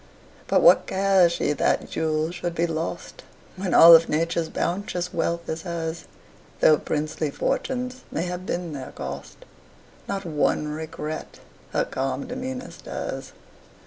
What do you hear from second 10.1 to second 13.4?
one regret her calm demeanor stirs.